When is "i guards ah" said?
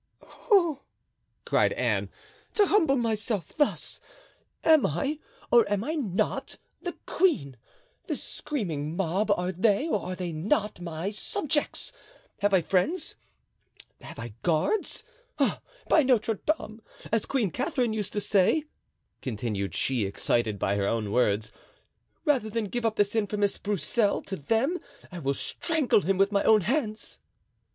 14.17-15.61